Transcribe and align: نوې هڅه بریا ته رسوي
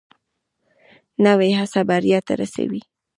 نوې 1.25 1.49
هڅه 1.59 1.81
بریا 1.89 2.19
ته 2.27 2.33
رسوي 2.41 2.81